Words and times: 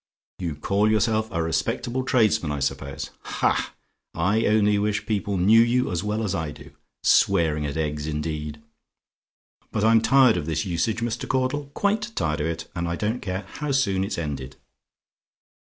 You 0.39 0.55
call 0.55 0.89
yourself 0.89 1.29
a 1.29 1.43
respectable 1.43 2.01
tradesman, 2.03 2.51
I 2.51 2.57
suppose? 2.57 3.11
Ha! 3.21 3.71
I 4.15 4.47
only 4.47 4.79
wish 4.79 5.05
people 5.05 5.37
knew 5.37 5.61
you 5.61 5.91
as 5.91 6.03
well 6.03 6.23
as 6.23 6.33
I 6.33 6.49
do! 6.49 6.71
Swearing 7.03 7.67
at 7.67 7.77
eggs, 7.77 8.07
indeed! 8.07 8.59
But 9.71 9.83
I'm 9.83 10.01
tired 10.01 10.37
of 10.37 10.47
this 10.47 10.65
usage, 10.65 11.01
Mr. 11.01 11.27
Caudle; 11.29 11.69
quite 11.75 12.15
tired 12.15 12.39
of 12.41 12.47
it; 12.47 12.67
and 12.73 12.87
I 12.87 12.95
don't 12.95 13.21
care 13.21 13.45
how 13.47 13.71
soon 13.71 14.03
it's 14.03 14.17
ended! 14.17 14.55